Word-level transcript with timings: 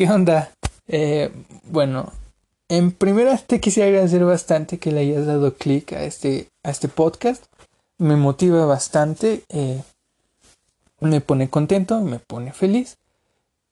¿Qué 0.00 0.08
onda? 0.08 0.50
Eh, 0.88 1.30
bueno, 1.64 2.10
en 2.70 2.90
primera 2.90 3.36
te 3.36 3.60
quisiera 3.60 3.90
agradecer 3.90 4.24
bastante 4.24 4.78
que 4.78 4.92
le 4.92 5.00
hayas 5.00 5.26
dado 5.26 5.52
clic 5.56 5.92
a 5.92 6.04
este, 6.04 6.48
a 6.62 6.70
este 6.70 6.88
podcast. 6.88 7.44
Me 7.98 8.16
motiva 8.16 8.64
bastante, 8.64 9.44
eh, 9.50 9.82
me 11.00 11.20
pone 11.20 11.50
contento, 11.50 12.00
me 12.00 12.18
pone 12.18 12.54
feliz. 12.54 12.96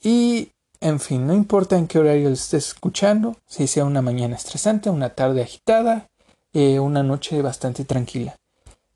Y, 0.02 0.50
en 0.80 1.00
fin, 1.00 1.26
no 1.26 1.32
importa 1.32 1.78
en 1.78 1.86
qué 1.86 1.98
horario 1.98 2.28
lo 2.28 2.34
estés 2.34 2.68
escuchando, 2.68 3.38
si 3.46 3.66
sea 3.66 3.86
una 3.86 4.02
mañana 4.02 4.36
estresante, 4.36 4.90
una 4.90 5.14
tarde 5.14 5.40
agitada, 5.40 6.10
eh, 6.52 6.78
una 6.78 7.02
noche 7.02 7.40
bastante 7.40 7.86
tranquila. 7.86 8.36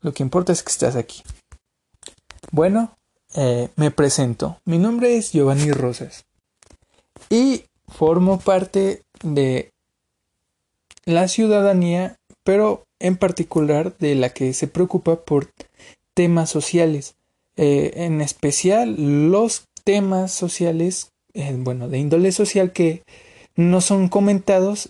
Lo 0.01 0.13
que 0.13 0.21
importa 0.21 0.51
es 0.51 0.61
que 0.61 0.71
estás 0.71 0.95
aquí. 0.95 1.23
Bueno, 2.51 2.95
me 3.75 3.89
presento. 3.89 4.59
Mi 4.65 4.77
nombre 4.77 5.17
es 5.17 5.31
Giovanni 5.31 5.71
Rosas 5.71 6.25
y 7.29 7.63
formo 7.87 8.39
parte 8.39 9.01
de 9.21 9.71
la 11.05 11.27
ciudadanía, 11.27 12.17
pero 12.43 12.83
en 12.99 13.17
particular 13.17 13.97
de 13.97 14.15
la 14.15 14.29
que 14.29 14.53
se 14.53 14.67
preocupa 14.67 15.17
por 15.17 15.49
temas 16.13 16.49
sociales, 16.49 17.15
eh, 17.57 17.91
en 17.95 18.21
especial 18.21 18.95
los 19.29 19.65
temas 19.83 20.31
sociales, 20.31 21.11
eh, 21.33 21.55
bueno, 21.57 21.89
de 21.89 21.99
índole 21.99 22.31
social 22.31 22.71
que 22.71 23.03
no 23.55 23.81
son 23.81 24.09
comentados, 24.09 24.89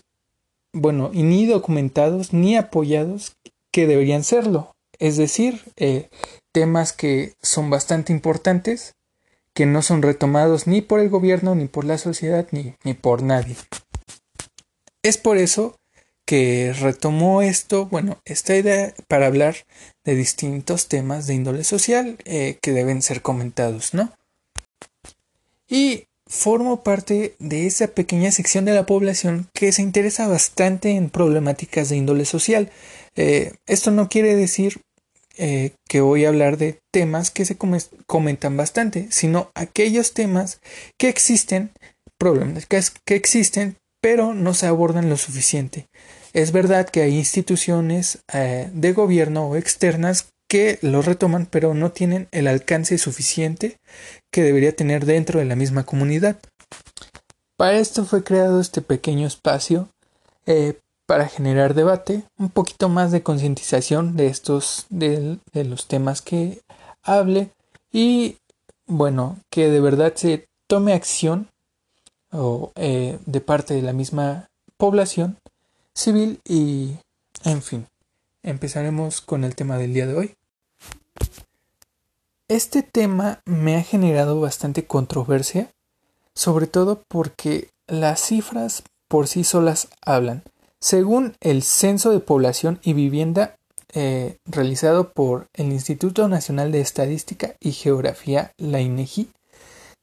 bueno, 0.71 1.11
y 1.13 1.23
ni 1.23 1.45
documentados 1.45 2.33
ni 2.33 2.55
apoyados 2.55 3.33
que 3.71 3.87
deberían 3.87 4.23
serlo. 4.23 4.71
Es 4.99 5.17
decir, 5.17 5.61
eh, 5.75 6.09
temas 6.51 6.93
que 6.93 7.33
son 7.41 7.69
bastante 7.69 8.13
importantes, 8.13 8.93
que 9.53 9.65
no 9.65 9.81
son 9.81 10.01
retomados 10.01 10.67
ni 10.67 10.81
por 10.81 10.99
el 10.99 11.09
gobierno, 11.09 11.55
ni 11.55 11.67
por 11.67 11.85
la 11.85 11.97
sociedad, 11.97 12.47
ni, 12.51 12.75
ni 12.83 12.93
por 12.93 13.23
nadie. 13.23 13.55
Es 15.03 15.17
por 15.17 15.37
eso 15.37 15.75
que 16.25 16.73
retomó 16.79 17.41
esto, 17.41 17.85
bueno, 17.87 18.19
esta 18.25 18.55
idea 18.55 18.93
para 19.07 19.27
hablar 19.27 19.55
de 20.05 20.15
distintos 20.15 20.87
temas 20.87 21.27
de 21.27 21.35
índole 21.35 21.63
social 21.63 22.17
eh, 22.25 22.57
que 22.61 22.71
deben 22.71 23.01
ser 23.01 23.21
comentados, 23.21 23.93
¿no? 23.93 24.13
Y 25.67 26.05
formo 26.25 26.83
parte 26.83 27.35
de 27.39 27.67
esa 27.67 27.87
pequeña 27.87 28.31
sección 28.31 28.65
de 28.65 28.73
la 28.73 28.85
población 28.85 29.49
que 29.53 29.71
se 29.71 29.81
interesa 29.81 30.27
bastante 30.27 30.91
en 30.91 31.09
problemáticas 31.09 31.89
de 31.89 31.97
índole 31.97 32.25
social. 32.25 32.71
Eh, 33.15 33.53
esto 33.67 33.91
no 33.91 34.07
quiere 34.09 34.35
decir 34.35 34.81
eh, 35.37 35.73
que 35.87 36.01
voy 36.01 36.25
a 36.25 36.29
hablar 36.29 36.57
de 36.57 36.79
temas 36.91 37.31
que 37.31 37.45
se 37.45 37.57
comentan 38.05 38.57
bastante, 38.57 39.07
sino 39.09 39.51
aquellos 39.55 40.13
temas 40.13 40.59
que 40.99 41.09
existen, 41.09 41.71
problemas 42.19 42.65
que, 42.67 43.15
existen, 43.15 43.77
pero 44.01 44.33
no 44.33 44.53
se 44.53 44.67
abordan 44.67 45.09
lo 45.09 45.17
suficiente. 45.17 45.87
Es 46.33 46.51
verdad 46.51 46.89
que 46.89 47.01
hay 47.01 47.17
instituciones 47.17 48.19
eh, 48.31 48.69
de 48.73 48.93
gobierno 48.93 49.47
o 49.47 49.55
externas 49.55 50.29
que 50.49 50.77
lo 50.81 51.01
retoman, 51.01 51.47
pero 51.47 51.73
no 51.73 51.91
tienen 51.91 52.27
el 52.31 52.47
alcance 52.47 52.97
suficiente 52.97 53.77
que 54.31 54.43
debería 54.43 54.75
tener 54.75 55.05
dentro 55.05 55.39
de 55.39 55.45
la 55.45 55.55
misma 55.55 55.83
comunidad. 55.83 56.37
Para 57.57 57.79
esto 57.79 58.05
fue 58.05 58.23
creado 58.23 58.61
este 58.61 58.81
pequeño 58.81 59.25
espacio 59.25 59.89
eh, 60.45 60.79
para 61.05 61.27
generar 61.27 61.73
debate, 61.73 62.23
un 62.37 62.49
poquito 62.49 62.89
más 62.89 63.11
de 63.11 63.23
concientización 63.23 64.15
de 64.15 64.27
estos, 64.27 64.85
de, 64.89 65.39
los 65.53 65.87
temas 65.87 66.21
que 66.21 66.61
hable 67.01 67.51
y 67.91 68.37
bueno, 68.85 69.37
que 69.49 69.69
de 69.69 69.79
verdad 69.79 70.13
se 70.15 70.47
tome 70.67 70.93
acción 70.93 71.49
o 72.31 72.71
eh, 72.75 73.19
de 73.25 73.41
parte 73.41 73.73
de 73.73 73.81
la 73.81 73.93
misma 73.93 74.49
población 74.77 75.37
civil 75.93 76.39
y 76.45 76.95
en 77.43 77.61
fin, 77.61 77.87
empezaremos 78.41 79.21
con 79.21 79.43
el 79.43 79.55
tema 79.55 79.77
del 79.77 79.93
día 79.93 80.07
de 80.07 80.15
hoy. 80.15 80.35
Este 82.47 82.83
tema 82.83 83.41
me 83.45 83.75
ha 83.75 83.83
generado 83.83 84.39
bastante 84.39 84.85
controversia, 84.85 85.71
sobre 86.35 86.67
todo 86.67 87.03
porque 87.07 87.69
las 87.87 88.21
cifras 88.21 88.83
por 89.07 89.27
sí 89.27 89.43
solas 89.43 89.87
hablan. 90.01 90.43
Según 90.83 91.35
el 91.39 91.63
Censo 91.63 92.11
de 92.11 92.19
Población 92.19 92.77
y 92.83 92.91
Vivienda 92.91 93.55
eh, 93.93 94.35
realizado 94.45 95.13
por 95.13 95.47
el 95.53 95.71
Instituto 95.71 96.27
Nacional 96.27 96.73
de 96.73 96.81
Estadística 96.81 97.55
y 97.61 97.71
Geografía, 97.71 98.51
la 98.57 98.81
INEGI, 98.81 99.29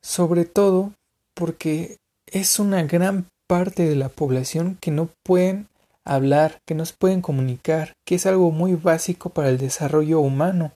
sobre 0.00 0.44
todo 0.44 0.92
porque 1.34 1.96
es 2.28 2.60
una 2.60 2.84
gran 2.84 3.26
parte 3.48 3.82
de 3.82 3.96
la 3.96 4.10
población 4.10 4.78
que 4.80 4.92
no 4.92 5.08
pueden 5.24 5.66
hablar, 6.04 6.60
que 6.66 6.76
no 6.76 6.86
se 6.86 6.94
pueden 6.96 7.20
comunicar, 7.20 7.94
que 8.06 8.14
es 8.14 8.26
algo 8.26 8.52
muy 8.52 8.76
básico 8.76 9.30
para 9.30 9.48
el 9.48 9.58
desarrollo 9.58 10.20
humano. 10.20 10.70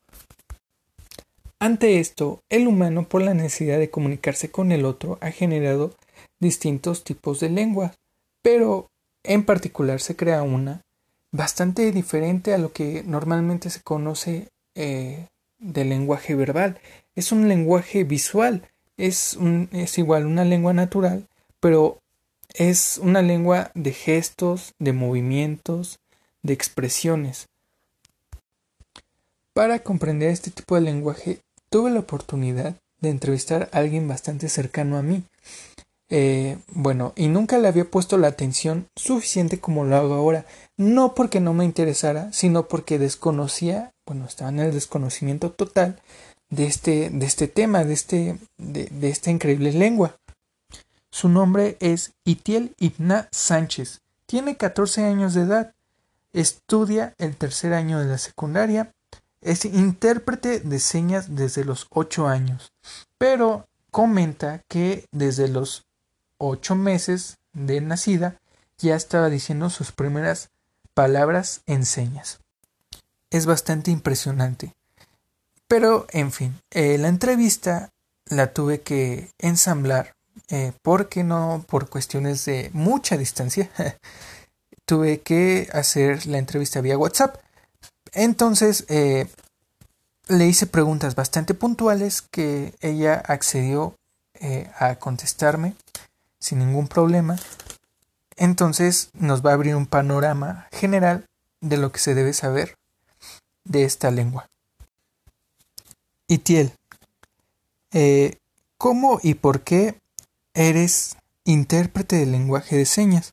Ante 1.60 2.00
esto, 2.00 2.40
el 2.48 2.66
humano, 2.66 3.08
por 3.08 3.22
la 3.22 3.32
necesidad 3.32 3.78
de 3.78 3.90
comunicarse 3.90 4.50
con 4.50 4.72
el 4.72 4.84
otro, 4.84 5.18
ha 5.20 5.30
generado 5.30 5.94
distintos 6.40 7.04
tipos 7.04 7.38
de 7.38 7.50
lenguas, 7.50 7.94
pero 8.42 8.88
en 9.22 9.44
particular 9.44 10.00
se 10.00 10.16
crea 10.16 10.42
una 10.42 10.82
bastante 11.32 11.92
diferente 11.92 12.54
a 12.54 12.58
lo 12.58 12.72
que 12.72 13.02
normalmente 13.04 13.70
se 13.70 13.82
conoce 13.82 14.48
eh, 14.74 15.26
del 15.58 15.90
lenguaje 15.90 16.34
verbal. 16.34 16.80
Es 17.14 17.32
un 17.32 17.48
lenguaje 17.48 18.04
visual, 18.04 18.68
es, 18.96 19.34
un, 19.34 19.68
es 19.72 19.98
igual 19.98 20.26
una 20.26 20.44
lengua 20.44 20.72
natural, 20.72 21.26
pero 21.60 21.98
es 22.54 22.98
una 22.98 23.22
lengua 23.22 23.70
de 23.74 23.92
gestos, 23.92 24.72
de 24.78 24.92
movimientos, 24.92 25.98
de 26.42 26.52
expresiones. 26.54 27.46
Para 29.52 29.80
comprender 29.80 30.30
este 30.30 30.50
tipo 30.50 30.76
de 30.76 30.82
lenguaje, 30.82 31.40
tuve 31.68 31.90
la 31.90 32.00
oportunidad 32.00 32.76
de 33.00 33.10
entrevistar 33.10 33.68
a 33.72 33.78
alguien 33.78 34.08
bastante 34.08 34.48
cercano 34.48 34.96
a 34.96 35.02
mí. 35.02 35.24
Eh, 36.10 36.58
bueno, 36.68 37.12
y 37.16 37.28
nunca 37.28 37.58
le 37.58 37.68
había 37.68 37.84
puesto 37.84 38.16
la 38.16 38.28
atención 38.28 38.88
suficiente 38.96 39.60
como 39.60 39.84
lo 39.84 39.96
hago 39.96 40.14
ahora, 40.14 40.46
no 40.76 41.14
porque 41.14 41.40
no 41.40 41.52
me 41.52 41.64
interesara, 41.64 42.32
sino 42.32 42.66
porque 42.66 42.98
desconocía, 42.98 43.92
bueno, 44.06 44.24
estaba 44.24 44.50
en 44.50 44.60
el 44.60 44.72
desconocimiento 44.72 45.50
total 45.50 46.00
de 46.48 46.66
este, 46.66 47.10
de 47.10 47.26
este 47.26 47.46
tema, 47.46 47.84
de, 47.84 47.92
este, 47.92 48.38
de, 48.56 48.86
de 48.86 49.08
esta 49.10 49.30
increíble 49.30 49.72
lengua. 49.72 50.16
Su 51.10 51.28
nombre 51.28 51.76
es 51.80 52.12
Itiel 52.24 52.74
Ibna 52.78 53.28
Sánchez. 53.32 54.00
Tiene 54.26 54.56
14 54.56 55.04
años 55.04 55.34
de 55.34 55.42
edad. 55.42 55.74
Estudia 56.32 57.14
el 57.18 57.36
tercer 57.36 57.72
año 57.72 57.98
de 57.98 58.06
la 58.06 58.18
secundaria. 58.18 58.92
Es 59.40 59.64
intérprete 59.64 60.60
de 60.60 60.78
señas 60.78 61.34
desde 61.34 61.64
los 61.64 61.86
8 61.90 62.28
años. 62.28 62.72
Pero 63.18 63.66
comenta 63.90 64.62
que 64.68 65.06
desde 65.12 65.48
los 65.48 65.87
8 66.38 66.74
meses 66.76 67.38
de 67.52 67.80
nacida 67.80 68.40
ya 68.78 68.94
estaba 68.94 69.28
diciendo 69.28 69.70
sus 69.70 69.92
primeras 69.92 70.50
palabras 70.94 71.62
en 71.66 71.84
señas. 71.84 72.40
Es 73.30 73.46
bastante 73.46 73.90
impresionante. 73.90 74.74
Pero, 75.66 76.06
en 76.10 76.32
fin, 76.32 76.60
eh, 76.70 76.96
la 76.98 77.08
entrevista 77.08 77.90
la 78.26 78.52
tuve 78.52 78.80
que 78.80 79.30
ensamblar 79.38 80.14
eh, 80.48 80.72
porque 80.82 81.24
no 81.24 81.64
por 81.68 81.88
cuestiones 81.90 82.44
de 82.46 82.70
mucha 82.72 83.16
distancia 83.16 83.70
tuve 84.86 85.20
que 85.20 85.68
hacer 85.72 86.26
la 86.26 86.38
entrevista 86.38 86.80
vía 86.80 86.96
WhatsApp. 86.96 87.36
Entonces 88.12 88.86
eh, 88.88 89.26
le 90.28 90.46
hice 90.46 90.66
preguntas 90.66 91.14
bastante 91.14 91.52
puntuales 91.54 92.22
que 92.22 92.74
ella 92.80 93.14
accedió 93.14 93.94
a 94.78 94.94
contestarme 94.94 95.74
sin 96.38 96.58
ningún 96.58 96.88
problema. 96.88 97.36
Entonces 98.36 99.10
nos 99.14 99.44
va 99.44 99.50
a 99.50 99.54
abrir 99.54 99.74
un 99.74 99.86
panorama 99.86 100.68
general 100.72 101.26
de 101.60 101.76
lo 101.76 101.92
que 101.92 101.98
se 101.98 102.14
debe 102.14 102.32
saber 102.32 102.76
de 103.64 103.84
esta 103.84 104.10
lengua. 104.10 104.48
Itiel, 106.28 106.72
¿cómo 108.76 109.18
y 109.22 109.34
por 109.34 109.62
qué 109.62 109.98
eres 110.54 111.16
intérprete 111.48 112.16
del 112.16 112.32
lenguaje 112.32 112.76
de 112.76 112.84
señas. 112.84 113.32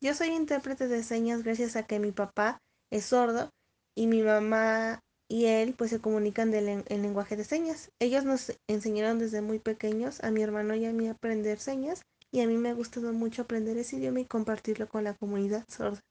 Yo 0.00 0.14
soy 0.14 0.28
intérprete 0.28 0.88
de 0.88 1.02
señas 1.02 1.42
gracias 1.42 1.76
a 1.76 1.82
que 1.82 1.98
mi 1.98 2.10
papá 2.10 2.62
es 2.90 3.06
sordo 3.06 3.50
y 3.94 4.06
mi 4.06 4.22
mamá 4.22 5.02
y 5.28 5.44
él 5.44 5.74
pues 5.76 5.90
se 5.90 6.00
comunican 6.00 6.52
en 6.54 7.02
lenguaje 7.02 7.36
de 7.36 7.44
señas. 7.44 7.90
Ellos 7.98 8.24
nos 8.24 8.52
enseñaron 8.66 9.18
desde 9.18 9.42
muy 9.42 9.58
pequeños 9.58 10.22
a 10.24 10.30
mi 10.30 10.42
hermano 10.42 10.74
y 10.74 10.86
a 10.86 10.92
mí 10.92 11.06
a 11.08 11.12
aprender 11.12 11.60
señas 11.60 12.02
y 12.32 12.40
a 12.40 12.46
mí 12.46 12.56
me 12.56 12.70
ha 12.70 12.74
gustado 12.74 13.12
mucho 13.12 13.42
aprender 13.42 13.76
ese 13.76 13.96
idioma 13.96 14.20
y 14.20 14.24
compartirlo 14.24 14.88
con 14.88 15.04
la 15.04 15.14
comunidad 15.14 15.64
sorda. 15.68 16.02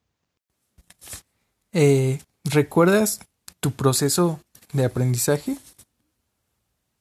Eh, 1.73 2.19
¿Recuerdas 2.43 3.19
tu 3.59 3.71
proceso 3.71 4.39
de 4.73 4.85
aprendizaje? 4.85 5.57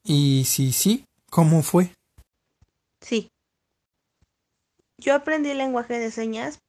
Y 0.02 0.44
si 0.46 0.72
sí, 0.72 1.04
¿cómo 1.30 1.62
fue? 1.62 1.90
Sí. 3.00 3.30
Yo 4.98 5.14
aprendí 5.14 5.50
el 5.50 5.58
lenguaje 5.58 5.98
de 5.98 6.10
señas 6.10 6.60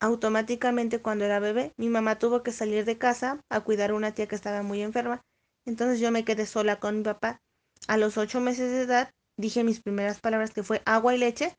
automáticamente 0.00 1.00
cuando 1.00 1.24
era 1.24 1.40
bebé. 1.40 1.72
Mi 1.76 1.88
mamá 1.88 2.18
tuvo 2.18 2.42
que 2.42 2.52
salir 2.52 2.84
de 2.84 2.98
casa 2.98 3.40
a 3.50 3.60
cuidar 3.60 3.90
a 3.90 3.94
una 3.94 4.12
tía 4.12 4.26
que 4.26 4.34
estaba 4.34 4.62
muy 4.62 4.82
enferma. 4.82 5.22
Entonces 5.64 6.00
yo 6.00 6.10
me 6.10 6.24
quedé 6.24 6.46
sola 6.46 6.78
con 6.80 6.98
mi 6.98 7.02
papá. 7.04 7.40
A 7.88 7.96
los 7.96 8.16
ocho 8.16 8.40
meses 8.40 8.70
de 8.70 8.82
edad 8.82 9.10
dije 9.36 9.64
mis 9.64 9.80
primeras 9.80 10.20
palabras 10.20 10.52
que 10.52 10.62
fue 10.62 10.82
agua 10.84 11.14
y 11.14 11.18
leche. 11.18 11.54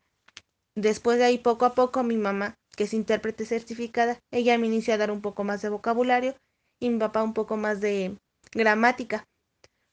Después 0.76 1.18
de 1.18 1.26
ahí 1.26 1.38
poco 1.38 1.66
a 1.66 1.74
poco 1.74 2.04
mi 2.04 2.18
mamá, 2.18 2.56
que 2.76 2.84
es 2.84 2.94
intérprete 2.94 3.46
certificada, 3.46 4.20
ella 4.32 4.58
me 4.58 4.68
inició 4.68 4.94
a 4.94 4.98
dar 4.98 5.12
un 5.12 5.22
poco 5.22 5.44
más 5.44 5.62
de 5.62 5.70
vocabulario 5.70 6.36
y 6.80 6.90
mi 6.90 7.00
papá 7.00 7.24
un 7.24 7.34
poco 7.34 7.58
más 7.58 7.82
de 7.82 8.18
gramática. 8.52 9.26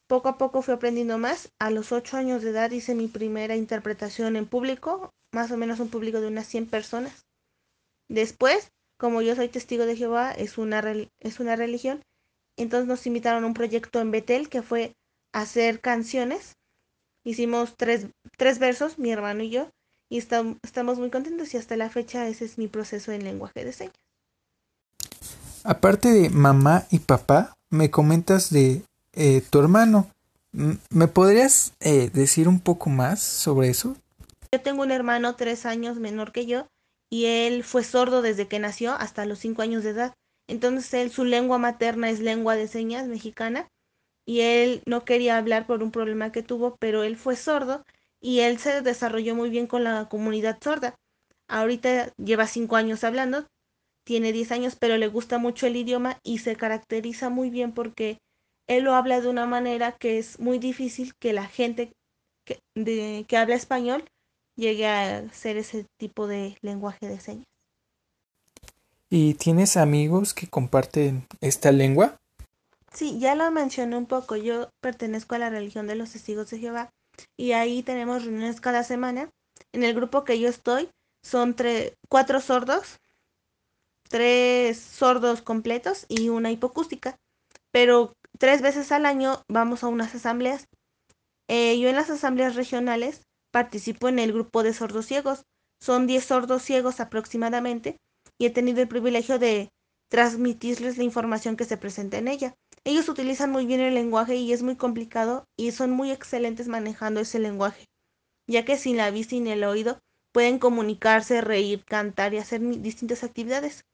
Poco 0.06 0.28
a 0.28 0.36
poco 0.36 0.60
fui 0.60 0.74
aprendiendo 0.74 1.16
más. 1.16 1.50
A 1.58 1.70
los 1.70 1.90
ocho 1.92 2.18
años 2.18 2.42
de 2.42 2.50
edad 2.50 2.70
hice 2.70 2.94
mi 2.94 3.08
primera 3.08 3.56
interpretación 3.56 4.36
en 4.36 4.46
público, 4.46 5.10
más 5.32 5.50
o 5.50 5.56
menos 5.56 5.80
un 5.80 5.88
público 5.88 6.20
de 6.20 6.28
unas 6.28 6.46
100 6.46 6.66
personas. 6.66 7.23
Después, 8.08 8.70
como 8.98 9.22
yo 9.22 9.34
soy 9.34 9.48
testigo 9.48 9.86
de 9.86 9.96
Jehová, 9.96 10.32
es 10.32 10.58
una, 10.58 10.82
es 11.20 11.40
una 11.40 11.56
religión, 11.56 12.02
entonces 12.56 12.86
nos 12.86 13.06
invitaron 13.06 13.44
a 13.44 13.46
un 13.46 13.54
proyecto 13.54 14.00
en 14.00 14.10
Betel 14.10 14.48
que 14.48 14.62
fue 14.62 14.94
hacer 15.32 15.80
canciones. 15.80 16.56
Hicimos 17.24 17.74
tres, 17.76 18.06
tres 18.36 18.58
versos, 18.58 18.98
mi 18.98 19.10
hermano 19.10 19.42
y 19.42 19.50
yo, 19.50 19.70
y 20.10 20.18
estamos 20.18 20.98
muy 20.98 21.10
contentos 21.10 21.54
y 21.54 21.56
hasta 21.56 21.76
la 21.76 21.90
fecha 21.90 22.28
ese 22.28 22.44
es 22.44 22.58
mi 22.58 22.68
proceso 22.68 23.12
en 23.12 23.24
lenguaje 23.24 23.64
de 23.64 23.72
señas. 23.72 23.94
Aparte 25.64 26.10
de 26.10 26.28
mamá 26.28 26.86
y 26.90 26.98
papá, 26.98 27.54
me 27.70 27.90
comentas 27.90 28.50
de 28.50 28.82
eh, 29.14 29.42
tu 29.48 29.58
hermano. 29.58 30.10
¿Me 30.90 31.08
podrías 31.08 31.72
eh, 31.80 32.10
decir 32.12 32.48
un 32.48 32.60
poco 32.60 32.90
más 32.90 33.20
sobre 33.22 33.70
eso? 33.70 33.96
Yo 34.52 34.60
tengo 34.60 34.82
un 34.82 34.92
hermano 34.92 35.34
tres 35.34 35.66
años 35.66 35.96
menor 35.96 36.30
que 36.30 36.46
yo 36.46 36.68
y 37.14 37.26
él 37.26 37.62
fue 37.62 37.84
sordo 37.84 38.22
desde 38.22 38.48
que 38.48 38.58
nació 38.58 38.94
hasta 38.94 39.24
los 39.24 39.38
cinco 39.38 39.62
años 39.62 39.84
de 39.84 39.90
edad. 39.90 40.14
Entonces 40.48 40.92
él, 40.94 41.12
su 41.12 41.24
lengua 41.24 41.58
materna 41.58 42.10
es 42.10 42.18
lengua 42.18 42.56
de 42.56 42.66
señas 42.66 43.06
mexicana 43.06 43.68
y 44.26 44.40
él 44.40 44.82
no 44.84 45.04
quería 45.04 45.38
hablar 45.38 45.64
por 45.64 45.84
un 45.84 45.92
problema 45.92 46.32
que 46.32 46.42
tuvo, 46.42 46.74
pero 46.80 47.04
él 47.04 47.16
fue 47.16 47.36
sordo 47.36 47.84
y 48.20 48.40
él 48.40 48.58
se 48.58 48.82
desarrolló 48.82 49.36
muy 49.36 49.48
bien 49.48 49.68
con 49.68 49.84
la 49.84 50.08
comunidad 50.08 50.58
sorda. 50.60 50.96
Ahorita 51.46 52.12
lleva 52.16 52.48
cinco 52.48 52.74
años 52.74 53.04
hablando, 53.04 53.46
tiene 54.02 54.32
diez 54.32 54.50
años, 54.50 54.74
pero 54.74 54.96
le 54.96 55.06
gusta 55.06 55.38
mucho 55.38 55.68
el 55.68 55.76
idioma 55.76 56.18
y 56.24 56.38
se 56.38 56.56
caracteriza 56.56 57.30
muy 57.30 57.48
bien 57.48 57.70
porque 57.70 58.18
él 58.66 58.82
lo 58.82 58.94
habla 58.94 59.20
de 59.20 59.28
una 59.28 59.46
manera 59.46 59.92
que 59.92 60.18
es 60.18 60.40
muy 60.40 60.58
difícil 60.58 61.14
que 61.20 61.32
la 61.32 61.46
gente 61.46 61.92
que, 62.44 62.58
de, 62.74 63.24
que 63.28 63.36
habla 63.36 63.54
español 63.54 64.04
llegue 64.56 64.86
a 64.86 65.32
ser 65.32 65.56
ese 65.56 65.86
tipo 65.98 66.26
de 66.26 66.56
lenguaje 66.62 67.08
de 67.08 67.20
señas. 67.20 67.46
¿Y 69.10 69.34
tienes 69.34 69.76
amigos 69.76 70.34
que 70.34 70.48
comparten 70.48 71.26
esta 71.40 71.70
lengua? 71.70 72.16
Sí, 72.92 73.18
ya 73.18 73.34
lo 73.34 73.50
mencioné 73.50 73.96
un 73.96 74.06
poco. 74.06 74.36
Yo 74.36 74.70
pertenezco 74.80 75.34
a 75.34 75.38
la 75.38 75.50
religión 75.50 75.86
de 75.86 75.94
los 75.94 76.12
testigos 76.12 76.50
de 76.50 76.58
Jehová 76.58 76.90
y 77.36 77.52
ahí 77.52 77.82
tenemos 77.82 78.24
reuniones 78.24 78.60
cada 78.60 78.82
semana. 78.84 79.30
En 79.72 79.84
el 79.84 79.94
grupo 79.94 80.24
que 80.24 80.38
yo 80.38 80.48
estoy 80.48 80.88
son 81.22 81.56
cuatro 82.08 82.40
sordos, 82.40 83.00
tres 84.08 84.78
sordos 84.78 85.42
completos 85.42 86.06
y 86.08 86.28
una 86.28 86.50
hipocústica. 86.50 87.16
Pero 87.70 88.14
tres 88.38 88.62
veces 88.62 88.92
al 88.92 89.06
año 89.06 89.42
vamos 89.48 89.84
a 89.84 89.88
unas 89.88 90.14
asambleas. 90.14 90.68
Eh, 91.48 91.78
yo 91.78 91.88
en 91.88 91.96
las 91.96 92.10
asambleas 92.10 92.54
regionales 92.54 93.22
participo 93.54 94.08
en 94.08 94.18
el 94.18 94.32
grupo 94.32 94.64
de 94.64 94.74
sordos 94.74 95.06
ciegos. 95.06 95.44
Son 95.78 96.08
10 96.08 96.24
sordos 96.24 96.64
ciegos 96.64 96.98
aproximadamente 96.98 98.00
y 98.36 98.46
he 98.46 98.50
tenido 98.50 98.82
el 98.82 98.88
privilegio 98.88 99.38
de 99.38 99.70
transmitirles 100.08 100.98
la 100.98 101.04
información 101.04 101.56
que 101.56 101.64
se 101.64 101.76
presenta 101.76 102.18
en 102.18 102.26
ella. 102.26 102.56
Ellos 102.82 103.08
utilizan 103.08 103.52
muy 103.52 103.64
bien 103.64 103.78
el 103.78 103.94
lenguaje 103.94 104.34
y 104.34 104.52
es 104.52 104.64
muy 104.64 104.74
complicado 104.74 105.46
y 105.56 105.70
son 105.70 105.92
muy 105.92 106.10
excelentes 106.10 106.66
manejando 106.66 107.20
ese 107.20 107.38
lenguaje, 107.38 107.86
ya 108.48 108.64
que 108.64 108.76
sin 108.76 108.96
la 108.96 109.12
vista 109.12 109.36
y 109.36 109.48
el 109.48 109.62
oído 109.62 110.00
pueden 110.32 110.58
comunicarse, 110.58 111.40
reír, 111.40 111.84
cantar 111.84 112.34
y 112.34 112.38
hacer 112.38 112.60
distintas 112.82 113.22
actividades. 113.22 113.84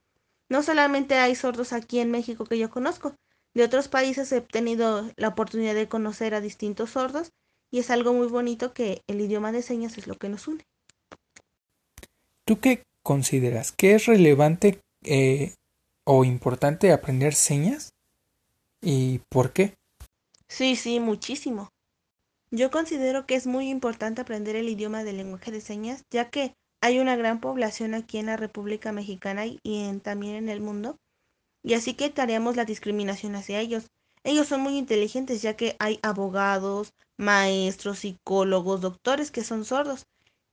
No 0.49 0.63
solamente 0.63 1.17
hay 1.17 1.35
sordos 1.35 1.75
aquí 1.75 1.99
en 1.99 2.11
México 2.11 2.47
que 2.47 2.56
yo 2.56 2.71
conozco, 2.71 3.15
de 3.53 3.65
otros 3.65 3.89
países 3.89 4.33
he 4.33 4.41
tenido 4.41 5.11
la 5.17 5.29
oportunidad 5.29 5.75
de 5.75 5.87
conocer 5.87 6.35
a 6.35 6.41
distintos 6.41 6.93
sordos 6.93 7.31
y 7.70 7.78
es 7.78 7.90
algo 7.90 8.12
muy 8.12 8.26
bonito 8.26 8.72
que 8.72 9.02
el 9.06 9.20
idioma 9.20 9.52
de 9.52 9.62
señas 9.62 9.99
es 9.99 10.06
lo 10.06 10.17
que 10.17 10.28
nos 10.28 10.49
une. 10.49 10.64
¿Tú 12.44 12.61
qué 12.61 12.82
consideras? 13.02 13.72
¿Qué 13.72 13.94
es 13.94 14.06
relevante 14.06 14.81
eh, 15.05 15.55
o 16.05 16.25
importante 16.25 16.93
aprender 16.93 17.34
señas? 17.34 17.90
¿Y 18.82 19.20
por 19.28 19.52
qué? 19.52 19.75
Sí, 20.49 20.75
sí, 20.75 21.00
muchísimo. 21.00 21.69
Yo 22.50 22.70
considero 22.72 23.26
que 23.26 23.37
es 23.37 23.46
muy 23.46 23.69
importante 23.69 24.20
aprender 24.20 24.56
el 24.56 24.69
idioma 24.69 25.05
del 25.05 25.19
lenguaje 25.19 25.52
de 25.52 25.61
señas, 25.61 26.02
ya 26.11 26.31
que 26.31 26.55
hay 26.81 26.99
una 26.99 27.14
gran 27.14 27.40
población 27.40 27.94
aquí 27.94 28.19
en 28.19 28.26
la 28.26 28.37
República 28.37 28.90
Mexicana 28.90 29.44
y 29.46 29.99
también 29.99 30.34
en 30.34 30.49
el 30.49 30.61
mundo, 30.61 30.96
y 31.62 31.75
así 31.75 31.94
que 31.94 32.06
evitaríamos 32.06 32.56
la 32.56 32.64
discriminación 32.64 33.37
hacia 33.37 33.61
ellos. 33.61 33.87
Ellos 34.25 34.49
son 34.49 34.61
muy 34.61 34.76
inteligentes 34.76 35.43
ya 35.43 35.56
que 35.56 35.76
hay 35.78 35.99
abogados, 36.02 36.93
maestros, 37.20 38.00
psicólogos, 38.00 38.81
doctores 38.81 39.31
que 39.31 39.44
son 39.44 39.64
sordos 39.64 40.06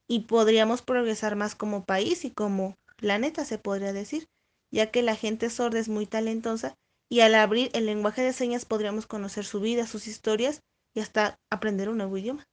y 0.08 0.22
podríamos 0.22 0.82
progresar 0.82 1.36
más 1.36 1.56
como 1.56 1.86
país 1.86 2.26
y 2.26 2.32
como 2.32 2.76
planeta 2.98 3.46
se 3.46 3.58
podría 3.58 3.94
decir, 3.94 4.28
ya 4.72 4.92
que 4.92 5.02
la 5.02 5.16
gente 5.16 5.50
sorda 5.50 5.80
es 5.80 5.90
muy 5.90 6.06
talentosa 6.06 6.76
y 7.10 7.22
al 7.22 7.36
abrir 7.36 7.70
el 7.74 7.86
lenguaje 7.86 8.22
de 8.22 8.34
señas 8.34 8.66
podríamos 8.66 9.08
conocer 9.08 9.46
su 9.46 9.60
vida, 9.60 9.88
sus 9.88 10.08
historias 10.08 10.62
y 10.94 11.00
hasta 11.00 11.40
aprender 11.50 11.90
un 11.90 11.98
nuevo 11.98 12.18
idioma. 12.18 12.46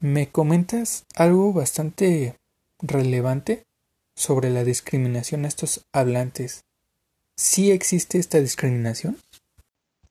Me 0.00 0.30
comentas 0.30 1.04
algo 1.14 1.52
bastante 1.52 2.36
relevante 2.80 3.64
sobre 4.16 4.50
la 4.50 4.64
discriminación 4.64 5.44
a 5.44 5.48
estos 5.48 5.82
hablantes 5.92 6.64
¿sí 7.36 7.70
existe 7.70 8.18
esta 8.18 8.40
discriminación? 8.40 9.18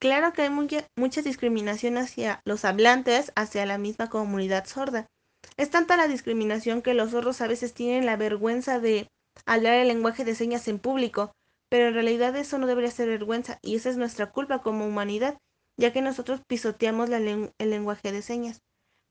Claro 0.04 0.34
que 0.34 0.42
hay 0.42 0.50
mucha, 0.50 1.22
discriminación 1.22 1.98
hacia 1.98 2.42
los 2.44 2.66
hablantes, 2.66 3.32
hacia 3.38 3.66
la 3.66 3.78
misma 3.78 4.10
comunidad 4.10 4.66
sorda. 4.66 5.08
Es 5.56 5.70
tanta 5.70 5.96
la 5.96 6.10
discriminación 6.10 6.82
que 6.82 6.94
los 6.94 7.12
sordos 7.12 7.40
a 7.40 7.48
veces 7.48 7.74
tienen 7.74 8.06
la 8.06 8.18
vergüenza 8.18 8.82
de 8.82 9.08
hablar 9.46 9.76
el 9.76 9.88
lenguaje 9.88 10.26
de 10.26 10.36
señas 10.36 10.68
en 10.68 10.80
público, 10.80 11.32
pero 11.70 11.88
en 11.88 11.94
realidad 11.94 12.36
eso 12.36 12.58
no 12.58 12.68
debería 12.68 12.92
ser 12.92 13.08
vergüenza 13.08 13.60
y 13.62 13.76
esa 13.76 13.90
es 13.90 13.96
nuestra 13.96 14.30
culpa 14.30 14.62
como 14.62 14.86
humanidad, 14.86 15.38
ya 15.78 15.94
que 15.94 16.02
nosotros 16.02 16.42
pisoteamos 16.50 17.10
el 17.10 17.54
lenguaje 17.58 18.12
de 18.12 18.22
señas. 18.22 18.60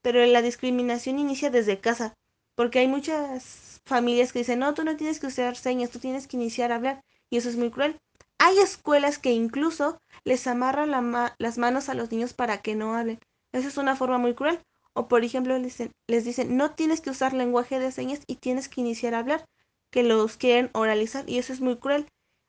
Pero 0.02 0.22
la 0.26 0.42
discriminación 0.42 1.18
inicia 1.18 1.48
desde 1.48 1.80
casa, 1.80 2.12
porque 2.54 2.80
hay 2.80 2.88
muchas 2.88 3.80
familias 3.86 4.30
que 4.30 4.40
dicen, 4.40 4.58
no, 4.58 4.74
tú 4.74 4.84
no 4.84 4.94
tienes 4.98 5.20
que 5.20 5.28
usar 5.28 5.56
señas, 5.56 5.88
tú 5.88 6.00
tienes 6.00 6.26
que 6.26 6.36
iniciar 6.36 6.70
a 6.70 6.74
hablar 6.74 7.00
y 7.30 7.38
eso 7.38 7.48
es 7.48 7.56
muy 7.56 7.70
cruel. 7.70 7.98
Hay 8.44 8.58
escuelas 8.58 9.20
que 9.20 9.30
incluso 9.30 10.00
les 10.24 10.48
amarran 10.48 10.90
las 11.38 11.58
manos 11.58 11.88
a 11.88 11.94
los 11.94 12.10
niños 12.10 12.32
para 12.32 12.58
que 12.58 12.74
no 12.74 12.96
hablen. 12.96 13.20
Esa 13.52 13.68
es 13.68 13.76
una 13.76 13.94
forma 13.94 14.18
muy 14.18 14.34
cruel. 14.34 14.58
O 14.94 15.06
por 15.06 15.22
ejemplo 15.22 15.56
les 15.56 15.62
dicen, 15.62 15.92
les 16.08 16.24
dicen, 16.24 16.56
no 16.56 16.72
tienes 16.72 17.00
que 17.00 17.10
usar 17.10 17.34
lenguaje 17.34 17.78
de 17.78 17.92
señas 17.92 18.18
y 18.26 18.34
tienes 18.34 18.68
que 18.68 18.80
iniciar 18.80 19.14
a 19.14 19.20
hablar, 19.20 19.44
que 19.92 20.02
los 20.02 20.38
quieren 20.38 20.70
oralizar 20.72 21.30
y 21.30 21.38
eso 21.38 21.52
es 21.52 21.60
muy 21.60 21.76
cruel. 21.76 22.08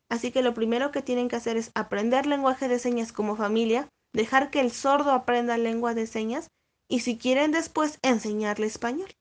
Así 0.09 0.31
que 0.31 0.41
lo 0.41 0.55
primero 0.55 0.89
que 0.91 1.03
tienen 1.03 1.29
que 1.29 1.35
hacer 1.35 1.57
es 1.57 1.69
aprender 1.75 2.25
lenguaje 2.25 2.67
de 2.67 2.79
señas 2.79 3.13
como 3.13 3.35
familia, 3.35 3.87
dejar 4.13 4.49
que 4.49 4.61
el 4.61 4.71
sordo 4.71 5.11
aprenda 5.11 5.59
lengua 5.59 5.93
de 5.93 6.07
señas 6.07 6.47
y 6.87 7.01
si 7.01 7.19
quieren 7.19 7.51
después 7.51 7.99
enseñarle 8.01 8.65
español. 8.65 9.13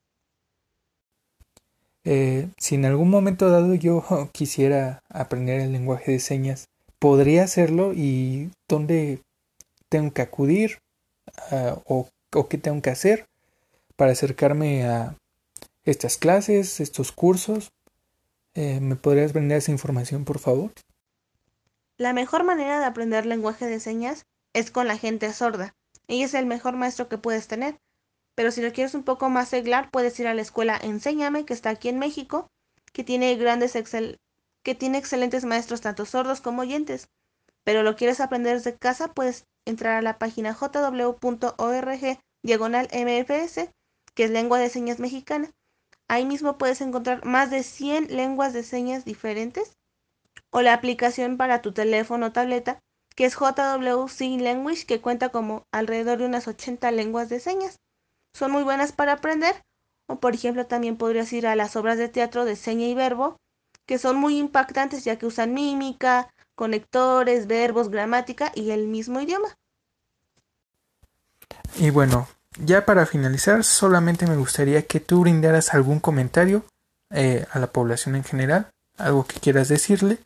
Eh, 2.05 2.49
si 2.59 2.75
en 2.75 2.85
algún 2.85 3.11
momento 3.11 3.51
dado 3.51 3.75
yo 3.75 4.05
quisiera 4.33 5.03
aprender 5.09 5.61
el 5.61 5.73
lenguaje 5.73 6.13
de 6.13 6.21
señas, 6.21 6.67
¿podría 6.99 7.45
hacerlo 7.45 7.93
y 7.95 8.51
dónde 8.69 9.21
tengo 9.89 10.13
que 10.13 10.23
acudir 10.23 10.79
ah, 11.51 11.79
o, 11.87 12.09
qué 12.49 12.59
tengo 12.59 12.81
que 12.81 12.91
hacer 12.91 13.27
para 13.97 14.13
acercarme 14.13 14.85
a 14.85 15.17
estas 15.85 16.17
clases, 16.17 16.81
estos 16.81 17.13
cursos 17.13 17.71
Eh, 18.55 18.81
¿Me 18.81 18.97
podrías 18.97 19.33
brindar 19.33 19.59
esa 19.59 19.73
información, 19.73 20.27
por 20.27 20.39
favor? 20.39 20.73
La 21.97 22.13
mejor 22.13 22.45
manera 22.45 22.81
de 22.81 22.85
aprender 22.85 23.25
lenguaje 23.25 23.67
de 23.67 23.81
señas 23.81 24.27
es 24.53 24.71
con 24.71 24.87
la 24.87 24.99
gente 24.99 25.33
sorda. 25.33 25.75
Ella 26.07 26.27
es 26.27 26.35
el 26.35 26.45
mejor 26.45 26.77
maestro 26.77 27.09
que 27.09 27.17
puedes 27.17 27.49
tener. 27.49 27.79
Pero 28.35 28.51
si 28.51 28.63
lo 28.63 28.73
quieres 28.73 28.95
un 28.95 29.03
poco 29.03 29.29
más 29.29 29.49
seglar, 29.49 29.91
puedes 29.91 30.19
ir 30.21 30.27
a 30.27 30.35
la 30.35 30.43
escuela 30.43 30.79
Enséñame, 30.83 31.45
que 31.45 31.55
está 31.55 31.71
aquí 31.71 31.89
en 31.89 31.99
México, 31.99 32.49
que 32.93 33.05
tiene 33.05 33.35
grandes 33.37 33.77
excel 33.77 34.19
que 34.65 34.75
tiene 34.75 34.99
excelentes 34.99 35.45
maestros 35.45 35.81
tanto 35.81 36.07
sordos 36.07 36.41
como 36.41 36.63
oyentes. 36.63 37.09
Pero 37.65 37.83
lo 37.83 37.97
quieres 37.97 38.21
aprender 38.21 38.55
desde 38.55 38.77
casa, 38.77 39.13
puedes 39.13 39.45
entrar 39.67 39.97
a 39.97 40.03
la 40.03 40.19
página 40.19 40.55
jw.org 40.55 42.19
diagonal 42.45 42.89
MFS, 42.93 43.71
que 44.15 44.25
es 44.25 44.31
lengua 44.31 44.59
de 44.59 44.69
señas 44.69 44.99
mexicana. 44.99 45.51
Ahí 46.09 46.25
mismo 46.25 46.59
puedes 46.59 46.81
encontrar 46.81 47.25
más 47.25 47.51
de 47.51 47.63
100 47.63 48.15
lenguas 48.15 48.53
de 48.53 48.63
señas 48.63 49.05
diferentes 49.05 49.73
o 50.51 50.61
la 50.61 50.75
aplicación 50.75 51.37
para 51.37 51.63
tu 51.63 51.73
teléfono 51.73 52.27
o 52.27 52.33
tableta, 52.33 52.79
que 53.17 53.25
es 53.25 53.35
JW 53.35 54.09
Sign 54.09 54.45
Language, 54.45 54.87
que 54.87 55.01
cuenta 55.01 55.31
como 55.31 55.65
alrededor 55.73 56.19
de 56.19 56.27
unas 56.27 56.49
80 56.49 56.91
lenguas 56.91 57.29
de 57.29 57.41
señas. 57.41 57.79
Son 58.35 58.51
muy 58.51 58.63
buenas 58.63 58.93
para 58.93 59.13
aprender, 59.13 59.55
o 60.07 60.17
por 60.21 60.35
ejemplo 60.35 60.67
también 60.67 60.97
podrías 60.97 61.33
ir 61.33 61.47
a 61.47 61.57
las 61.57 61.77
obras 61.77 61.99
de 61.99 62.09
teatro 62.09 62.45
de 62.45 62.57
seña 62.57 62.87
y 62.87 62.95
verbo, 62.95 63.37
que 63.87 63.99
son 63.99 64.17
muy 64.17 64.39
impactantes 64.39 65.05
ya 65.05 65.17
que 65.19 65.27
usan 65.27 65.55
mímica, 65.55 66.33
conectores, 66.55 67.47
verbos, 67.47 67.89
gramática 67.89 68.53
y 68.55 68.71
el 68.71 68.87
mismo 68.87 69.21
idioma. 69.21 69.49
Y 71.77 71.91
bueno, 71.91 72.29
ya 72.59 72.85
para 72.85 73.07
finalizar, 73.07 73.65
solamente 73.65 74.27
me 74.27 74.37
gustaría 74.37 74.87
que 74.87 75.01
tú 75.01 75.23
brindaras 75.23 75.75
algún 75.75 76.01
comentario 76.01 76.65
eh, 77.11 77.47
a 77.51 77.59
la 77.59 77.67
población 77.67 78.15
en 78.15 78.25
general, 78.25 78.71
algo 78.99 79.27
que 79.27 79.41
quieras 79.41 79.69
decirle 79.69 80.19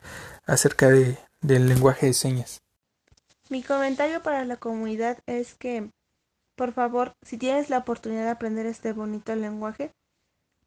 acerca 0.46 0.88
de, 0.88 1.18
del 1.40 1.68
lenguaje 1.68 2.06
de 2.06 2.14
señas. 2.14 2.60
Mi 3.48 3.62
comentario 3.62 4.22
para 4.22 4.44
la 4.44 4.56
comunidad 4.56 5.18
es 5.26 5.54
que, 5.54 5.90
por 6.56 6.72
favor, 6.72 7.12
si 7.22 7.38
tienes 7.38 7.70
la 7.70 7.78
oportunidad 7.78 8.24
de 8.24 8.30
aprender 8.30 8.66
este 8.66 8.92
bonito 8.92 9.34
lenguaje, 9.36 9.92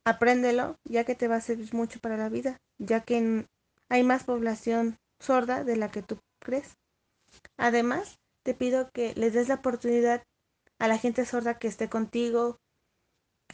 apréndelo, 0.06 0.78
ya 0.86 1.04
que 1.04 1.16
te 1.16 1.28
va 1.28 1.38
a 1.38 1.42
servir 1.42 1.74
mucho 1.74 2.00
para 2.00 2.18
la 2.18 2.30
vida, 2.30 2.62
ya 2.78 3.02
que 3.02 3.46
hay 3.90 4.04
más 4.04 4.24
población 4.24 4.98
sorda 5.20 5.64
de 5.64 5.76
la 5.76 5.90
que 5.90 6.04
tú 6.04 6.20
crees. 6.40 6.78
Además, 7.58 8.20
te 8.44 8.54
pido 8.54 8.90
que 8.92 9.14
les 9.16 9.34
des 9.34 9.50
la 9.50 9.56
oportunidad 9.56 10.24
a 10.78 10.88
la 10.88 10.98
gente 10.98 11.26
sorda 11.26 11.60
que 11.60 11.68
esté 11.68 11.90
contigo, 11.90 12.60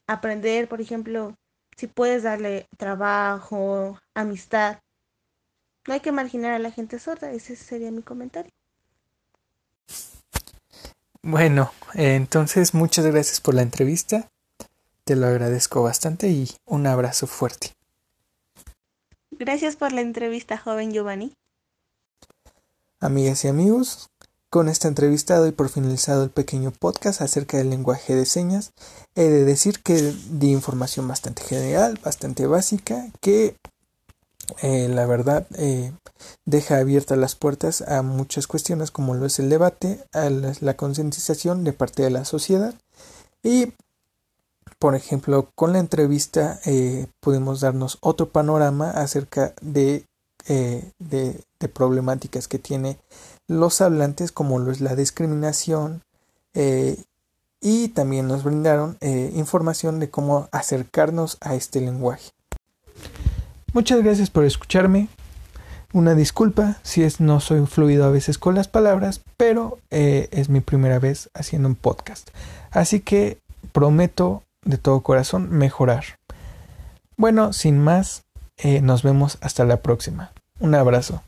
aprender, 0.07 0.67
por 0.67 0.81
ejemplo, 0.81 1.35
si 1.75 1.87
puedes 1.87 2.23
darle 2.23 2.67
trabajo, 2.77 3.97
amistad. 4.13 4.79
No 5.87 5.93
hay 5.93 5.99
que 6.01 6.11
marginar 6.11 6.53
a 6.53 6.59
la 6.59 6.71
gente 6.71 6.99
sorda, 6.99 7.31
ese 7.31 7.55
sería 7.55 7.91
mi 7.91 8.01
comentario. 8.01 8.51
Bueno, 11.27 11.71
entonces 11.95 12.75
muchas 12.75 13.03
gracias 13.03 13.41
por 13.41 13.55
la 13.55 13.63
entrevista. 13.63 14.29
Te 15.05 15.15
lo 15.15 15.25
agradezco 15.25 15.81
bastante 15.81 16.29
y 16.29 16.51
un 16.65 16.85
abrazo 16.85 17.25
fuerte. 17.25 17.73
Gracias 19.31 19.75
por 19.75 19.91
la 19.91 20.01
entrevista, 20.01 20.55
joven 20.55 20.93
Giovanni. 20.93 21.33
Amigas 22.99 23.43
y 23.43 23.47
amigos, 23.47 24.11
con 24.51 24.69
esta 24.69 24.87
entrevista 24.87 25.37
doy 25.37 25.51
por 25.51 25.69
finalizado 25.69 26.23
el 26.23 26.29
pequeño 26.29 26.69
podcast 26.69 27.21
acerca 27.21 27.57
del 27.57 27.71
lenguaje 27.71 28.13
de 28.13 28.27
señas. 28.27 28.73
He 29.15 29.23
de 29.23 29.45
decir 29.45 29.81
que 29.81 30.13
di 30.29 30.51
información 30.51 31.07
bastante 31.07 31.41
general, 31.41 31.99
bastante 32.03 32.45
básica, 32.45 33.07
que 33.19 33.57
eh, 34.61 34.89
la 34.89 35.07
verdad 35.07 35.47
eh, 35.57 35.91
deja 36.45 36.77
abiertas 36.77 37.17
las 37.17 37.35
puertas 37.35 37.81
a 37.81 38.01
muchas 38.01 38.47
cuestiones 38.47 38.91
como 38.91 39.13
lo 39.15 39.25
es 39.25 39.39
el 39.39 39.49
debate, 39.49 40.03
a 40.13 40.29
la, 40.29 40.75
concientización 40.75 41.63
de 41.63 41.73
parte 41.73 42.03
de 42.03 42.11
la 42.11 42.25
sociedad 42.25 42.73
y 43.43 43.73
por 44.79 44.95
ejemplo 44.95 45.49
con 45.55 45.73
la 45.73 45.79
entrevista 45.79 46.59
eh, 46.65 47.07
pudimos 47.19 47.61
darnos 47.61 47.97
otro 48.01 48.29
panorama 48.29 48.91
acerca 48.91 49.53
de, 49.61 50.05
de 50.47 51.43
problemáticas 51.73 52.47
que 52.47 52.59
tiene 52.59 52.97
los 53.47 53.81
hablantes 53.81 54.31
como 54.31 54.59
lo 54.59 54.71
es 54.71 54.81
la 54.81 54.95
discriminación 54.95 56.01
eh, 56.53 57.03
y 57.61 57.89
también 57.89 58.27
nos 58.27 58.43
brindaron 58.43 58.97
eh, 59.01 59.31
información 59.35 59.99
de 59.99 60.09
cómo 60.09 60.47
acercarnos 60.51 61.37
a 61.41 61.55
este 61.55 61.81
lenguaje. 61.81 62.31
Muchas 63.73 64.01
gracias 64.03 64.29
por 64.29 64.45
escucharme. 64.45 65.09
Una 65.95 66.13
disculpa 66.13 66.75
si 66.83 67.03
es 67.03 67.21
no 67.21 67.39
soy 67.39 67.65
fluido 67.67 68.03
a 68.03 68.09
veces 68.09 68.37
con 68.37 68.53
las 68.53 68.67
palabras, 68.67 69.21
pero 69.37 69.79
eh, 69.91 70.27
es 70.31 70.49
mi 70.49 70.59
primera 70.59 70.99
vez 70.99 71.29
haciendo 71.33 71.69
un 71.69 71.75
podcast. 71.75 72.31
Así 72.69 72.99
que 72.99 73.37
prometo 73.71 74.43
de 74.65 74.77
todo 74.77 75.03
corazón 75.03 75.49
mejorar. 75.51 76.03
Bueno, 77.15 77.53
sin 77.53 77.79
más, 77.79 78.23
nos 78.81 79.03
vemos 79.03 79.37
hasta 79.39 79.63
la 79.63 79.77
próxima. 79.77 80.33
Un 80.59 80.75
abrazo. 80.75 81.23